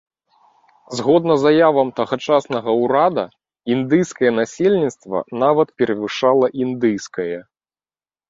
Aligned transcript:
Згодна 0.99 1.33
заявам 1.45 1.89
тагачаснага 1.99 2.71
ўрада, 2.83 3.25
індыйскае 3.75 4.31
насельніцтва 4.39 5.17
нават 5.45 5.67
перавышала 5.83 6.47
індыйскае. 6.65 7.37